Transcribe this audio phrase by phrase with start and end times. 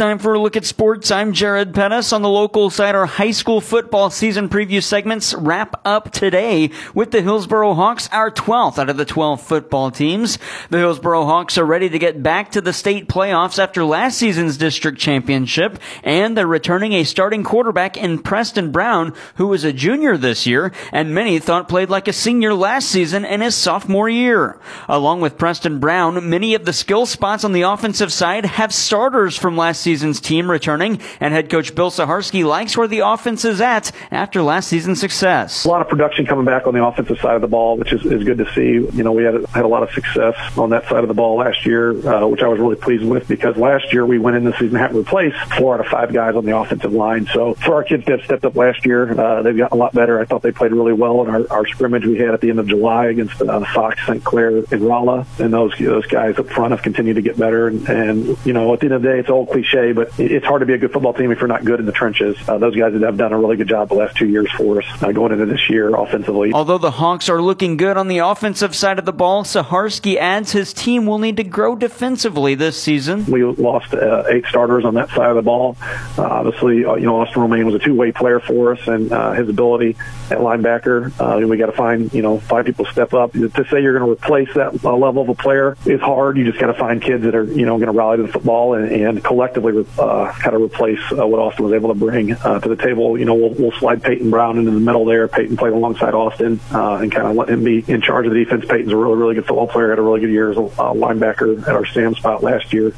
[0.00, 1.10] time for a look at sports.
[1.10, 2.14] I'm Jared Pettis.
[2.14, 7.10] On the local side, our high school football season preview segments wrap up today with
[7.10, 10.38] the Hillsboro Hawks, our 12th out of the 12 football teams.
[10.70, 14.56] The Hillsboro Hawks are ready to get back to the state playoffs after last season's
[14.56, 20.16] district championship, and they're returning a starting quarterback in Preston Brown, who was a junior
[20.16, 24.58] this year, and many thought played like a senior last season in his sophomore year.
[24.88, 29.36] Along with Preston Brown, many of the skill spots on the offensive side have starters
[29.36, 33.60] from last season's team returning, and head coach Bill Saharsky likes where the offense is
[33.60, 35.64] at after last season's success.
[35.64, 38.06] A lot of production coming back on the offensive side of the ball, which is,
[38.06, 38.96] is good to see.
[38.96, 41.38] You know, we had had a lot of success on that side of the ball
[41.38, 44.44] last year, uh, which I was really pleased with because last year we went in
[44.44, 47.26] the season having to replace four out of five guys on the offensive line.
[47.34, 50.20] So for our kids that stepped up last year, uh, they've gotten a lot better.
[50.20, 52.60] I thought they played really well in our, our scrimmage we had at the end
[52.60, 54.22] of July against uh, Fox, St.
[54.22, 57.66] Clair, and Rolla, and those those guys up front have continued to get better.
[57.66, 60.46] And, and you know, at the end of the day, it's all cliche, but it's
[60.46, 62.36] hard to be a good football team if you're not good in the trenches.
[62.48, 65.02] Uh, those guys have done a really good job the last two years for us
[65.02, 66.52] uh, going into this year offensively.
[66.52, 70.52] Although the Hawks are looking good on the offensive side of the ball, Saharsky adds
[70.52, 73.26] his team will need to grow defensively this season.
[73.26, 75.76] We lost uh, eight starters on that side of the ball.
[76.16, 79.32] Uh, obviously, uh, you know, Austin Romaine was a two-way player for us, and uh,
[79.32, 79.96] his ability
[80.30, 83.32] at linebacker, uh, we got to find, you know, five people step up.
[83.32, 86.36] To say you're going to replace that level of a player is hard.
[86.36, 88.32] You just got to find kids that are, you know, going to rally to the
[88.32, 89.24] football and, and
[89.60, 92.76] collectively uh, kind of replace uh, what Austin was able to bring uh, to the
[92.76, 93.18] table.
[93.18, 95.28] You know, we'll, we'll slide Peyton Brown into the middle there.
[95.28, 98.44] Peyton played alongside Austin uh, and kind of let him be in charge of the
[98.44, 98.64] defense.
[98.66, 99.90] Peyton's a really, really good football player.
[99.90, 102.92] Had a really good year as a uh, linebacker at our Sam spot last year.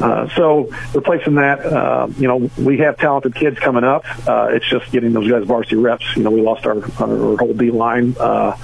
[0.00, 4.04] Uh, so replacing that, uh, you know, we have talented kids coming up.
[4.26, 6.04] Uh, it's just getting those guys varsity reps.
[6.16, 8.16] You know, we lost our, our whole D line.
[8.18, 8.56] Uh,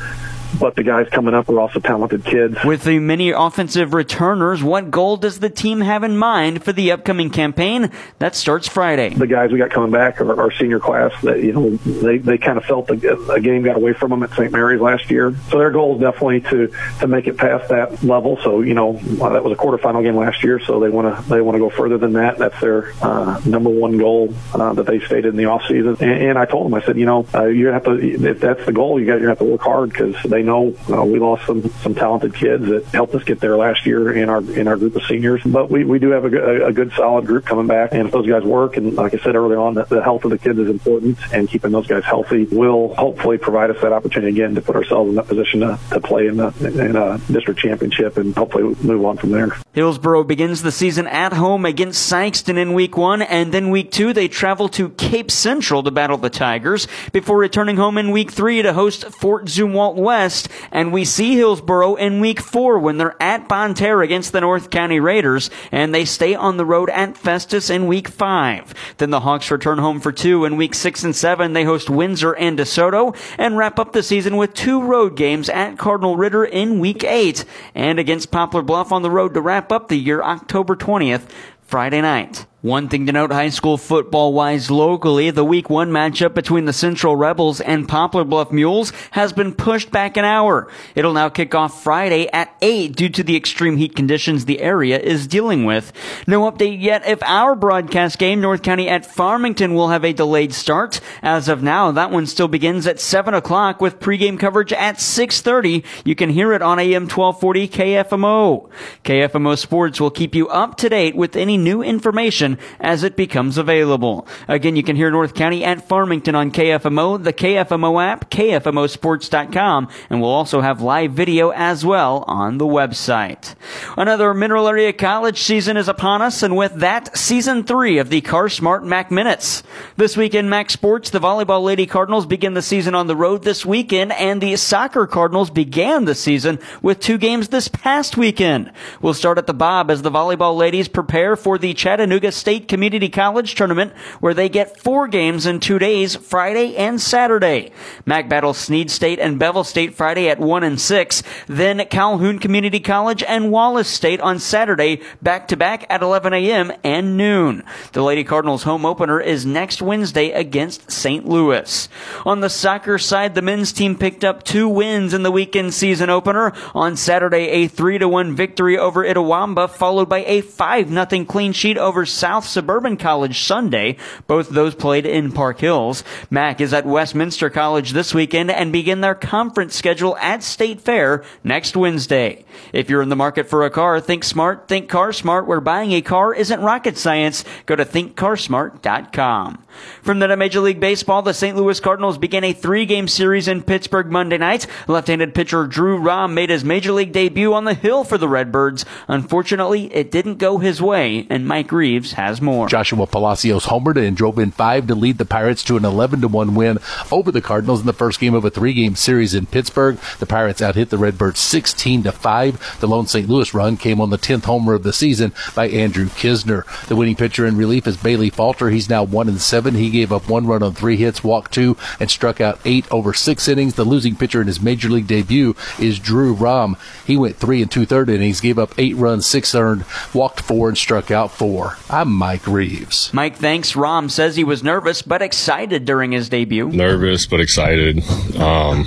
[0.58, 2.56] but the guys coming up are also talented kids.
[2.64, 6.92] With the many offensive returners, what goal does the team have in mind for the
[6.92, 9.14] upcoming campaign that starts Friday?
[9.14, 11.12] The guys we got coming back are our senior class.
[11.22, 14.22] That you know they, they kind of felt the, a game got away from them
[14.22, 14.52] at St.
[14.52, 15.34] Mary's last year.
[15.50, 18.38] So their goal is definitely to to make it past that level.
[18.42, 20.60] So you know that was a quarterfinal game last year.
[20.60, 22.38] So they want to they want to go further than that.
[22.38, 25.96] That's their uh, number one goal uh, that they stated in the off season.
[26.00, 28.64] And, and I told them I said you know uh, you have to if that's
[28.66, 31.18] the goal you got you have to work hard because they they know uh, we
[31.18, 34.68] lost some some talented kids that helped us get there last year in our in
[34.68, 35.42] our group of seniors.
[35.44, 38.26] But we, we do have a, a good solid group coming back, and if those
[38.26, 40.68] guys work, and like I said earlier on, the, the health of the kids is
[40.68, 44.76] important, and keeping those guys healthy will hopefully provide us that opportunity again to put
[44.76, 46.48] ourselves in that position to, to play in the
[46.88, 49.56] in a district championship and hopefully move on from there.
[49.72, 54.12] Hillsboro begins the season at home against Sikeston in week one, and then week two
[54.12, 58.62] they travel to Cape Central to battle the Tigers before returning home in week three
[58.62, 60.29] to host Fort Zumwalt West
[60.70, 64.70] and we see Hillsboro in week four when they're at Bonne Terre against the North
[64.70, 68.74] County Raiders, and they stay on the road at Festus in week five.
[68.98, 71.52] Then the Hawks return home for two in week six and seven.
[71.52, 75.78] They host Windsor and DeSoto and wrap up the season with two road games at
[75.78, 79.88] Cardinal Ritter in week eight and against Poplar Bluff on the road to wrap up
[79.88, 81.28] the year October 20th,
[81.62, 82.46] Friday night.
[82.62, 86.74] One thing to note high school football wise locally, the week one matchup between the
[86.74, 90.68] Central Rebels and Poplar Bluff Mules has been pushed back an hour.
[90.94, 94.98] It'll now kick off Friday at 8 due to the extreme heat conditions the area
[94.98, 95.90] is dealing with.
[96.26, 100.52] No update yet if our broadcast game, North County at Farmington, will have a delayed
[100.52, 101.00] start.
[101.22, 105.82] As of now, that one still begins at 7 o'clock with pregame coverage at 6.30.
[106.04, 108.68] You can hear it on AM 1240 KFMO.
[109.02, 112.49] KFMO Sports will keep you up to date with any new information
[112.80, 114.26] as it becomes available.
[114.48, 120.20] Again, you can hear North County at Farmington on KFMO, the KFMO app, KFMOsports.com, and
[120.20, 123.54] we'll also have live video as well on the website.
[123.96, 128.20] Another Mineral Area College season is upon us, and with that, season three of the
[128.20, 129.62] Car Smart Mac Minutes.
[129.96, 133.42] This week in Mac Sports, the Volleyball Lady Cardinals begin the season on the road
[133.42, 138.72] this weekend, and the Soccer Cardinals began the season with two games this past weekend.
[139.00, 143.10] We'll start at the Bob as the Volleyball Ladies prepare for the Chattanooga State Community
[143.10, 147.70] College Tournament, where they get four games in two days, Friday and Saturday.
[148.06, 151.22] Mac battles Snead State and Bevill State Friday at 1 and 6.
[151.46, 156.72] Then Calhoun Community College and Wallace State on Saturday, back to back at 11 a.m.
[156.82, 157.62] and noon.
[157.92, 161.28] The Lady Cardinals home opener is next Wednesday against St.
[161.28, 161.88] Louis.
[162.24, 166.08] On the soccer side, the men's team picked up two wins in the weekend season
[166.08, 166.54] opener.
[166.74, 171.76] On Saturday, a 3 1 victory over Itawamba, followed by a 5 0 clean sheet
[171.76, 173.96] over South South Suburban College Sunday.
[174.28, 176.04] Both those played in Park Hills.
[176.30, 181.24] Mac is at Westminster College this weekend and begin their conference schedule at State Fair
[181.42, 182.44] next Wednesday.
[182.72, 185.90] If you're in the market for a car, think smart, think car smart, where buying
[185.90, 187.44] a car isn't rocket science.
[187.66, 189.64] Go to thinkcarsmart.com.
[190.02, 191.56] From the Major League Baseball, the St.
[191.56, 194.66] Louis Cardinals began a three game series in Pittsburgh Monday night.
[194.88, 198.28] Left handed pitcher Drew Rom made his Major League debut on the hill for the
[198.28, 198.84] Redbirds.
[199.08, 202.68] Unfortunately, it didn't go his way, and Mike Reeves has more.
[202.68, 206.54] Joshua Palacios homered and drove in five to lead the Pirates to an 11 1
[206.54, 206.78] win
[207.10, 209.98] over the Cardinals in the first game of a three game series in Pittsburgh.
[210.18, 212.80] The Pirates out hit the Redbirds 16 5.
[212.80, 213.28] The lone St.
[213.28, 216.64] Louis run came on the 10th homer of the season by Andrew Knizner.
[216.86, 218.70] The winning pitcher in relief is Bailey Falter.
[218.70, 219.74] He's now 1 and 7.
[219.74, 223.14] He gave up one run on three hits, walked two, and struck out eight over
[223.14, 223.74] six innings.
[223.74, 226.76] The losing pitcher in his major league debut is Drew Rom.
[227.06, 230.68] He went three and two third innings, gave up eight runs, six earned, walked four,
[230.68, 231.76] and struck out four.
[231.88, 233.12] I'm Mike Reeves.
[233.12, 236.68] Mike thanks Rom says he was nervous but excited during his debut.
[236.68, 238.02] Nervous but excited.
[238.36, 238.86] Um,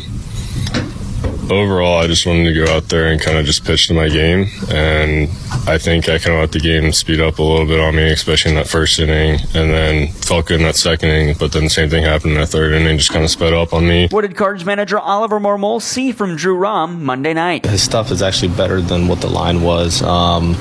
[1.51, 4.09] overall, I just wanted to go out there and kind of just pitch to my
[4.09, 4.47] game.
[4.69, 5.29] And
[5.67, 8.11] I think I kind of let the game speed up a little bit on me,
[8.11, 9.39] especially in that first inning.
[9.53, 11.35] And then felt good in that second inning.
[11.39, 13.73] But then the same thing happened in that third inning, just kind of sped up
[13.73, 14.07] on me.
[14.09, 17.65] What did Cards manager Oliver Marmol see from Drew Rom Monday night?
[17.65, 20.01] His stuff is actually better than what the line was.
[20.01, 20.55] Um,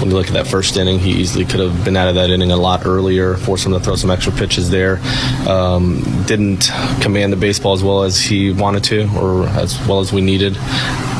[0.00, 2.30] when you look at that first inning, he easily could have been out of that
[2.30, 5.00] inning a lot earlier, forced him to throw some extra pitches there.
[5.48, 6.70] Um, didn't
[7.00, 10.56] command the baseball as well as he wanted to, or as well as we needed.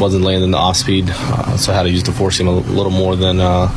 [0.01, 2.53] Wasn't landing the off speed, uh, so I had to use the four seam a
[2.53, 3.69] little more than uh,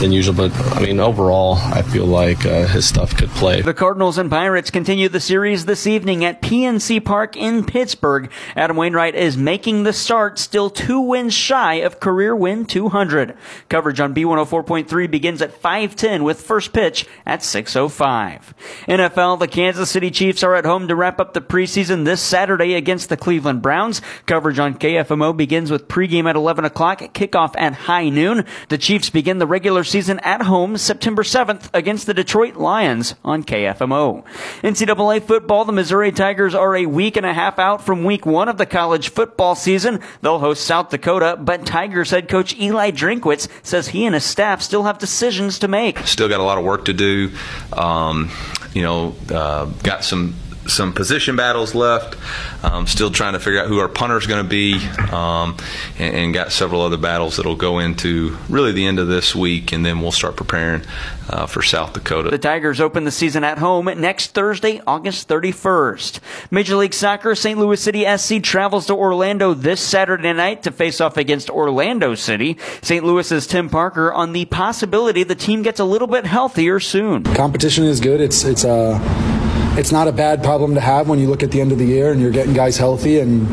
[0.00, 0.34] than usual.
[0.34, 3.62] But I mean, overall, I feel like uh, his stuff could play.
[3.62, 8.30] The Cardinals and Pirates continue the series this evening at PNC Park in Pittsburgh.
[8.54, 13.36] Adam Wainwright is making the start, still two wins shy of career win 200.
[13.68, 18.54] Coverage on B104.3 begins at 5:10 with first pitch at 6:05.
[18.88, 22.74] NFL: The Kansas City Chiefs are at home to wrap up the preseason this Saturday
[22.74, 24.02] against the Cleveland Browns.
[24.26, 28.44] Coverage on KFMO begins with pregame at 11 o'clock, kickoff at high noon.
[28.68, 33.42] The Chiefs begin the regular season at home September 7th against the Detroit Lions on
[33.42, 34.24] KFMO.
[34.62, 38.48] NCAA football, the Missouri Tigers are a week and a half out from week one
[38.48, 40.00] of the college football season.
[40.22, 44.62] They'll host South Dakota, but Tigers head coach Eli Drinkwitz says he and his staff
[44.62, 45.98] still have decisions to make.
[46.06, 47.32] Still got a lot of work to do.
[47.72, 48.30] Um,
[48.72, 50.36] you know, uh, got some
[50.68, 52.16] some position battles left.
[52.64, 54.74] Um, still trying to figure out who our punter is going to be,
[55.12, 55.56] um,
[55.98, 59.72] and, and, got several other battles that'll go into really the end of this week,
[59.72, 60.82] and then we'll start preparing
[61.28, 62.30] uh, for South Dakota.
[62.30, 66.20] The Tigers open the season at home next Thursday, August 31st.
[66.50, 67.58] Major League Soccer, St.
[67.58, 72.58] Louis City SC travels to Orlando this Saturday night to face off against Orlando City.
[72.82, 73.04] St.
[73.04, 77.24] Louis's Tim Parker on the possibility the team gets a little bit healthier soon.
[77.24, 78.20] Competition is good.
[78.20, 79.35] It's it's a uh
[79.78, 81.84] it's not a bad problem to have when you look at the end of the
[81.84, 83.46] year and you're getting guys healthy and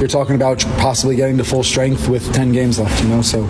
[0.00, 3.22] you're talking about possibly getting to full strength with 10 games left, you know.
[3.22, 3.44] So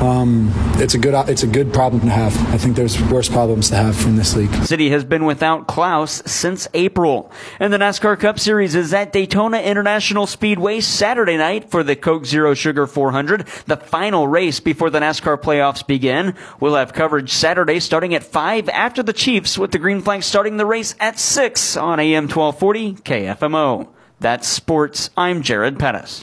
[0.00, 2.34] um, it's a good it's a good problem to have.
[2.54, 4.52] I think there's worse problems to have in this league.
[4.64, 9.58] City has been without Klauss since April, and the NASCAR Cup Series is at Daytona
[9.58, 15.00] International Speedway Saturday night for the Coke Zero Sugar 400, the final race before the
[15.00, 16.34] NASCAR playoffs begin.
[16.60, 20.56] We'll have coverage Saturday starting at five after the Chiefs, with the green flag starting
[20.56, 23.88] the race at six on AM 1240 KFMO.
[24.18, 25.10] That's sports.
[25.16, 26.18] I'm Jared Pettis.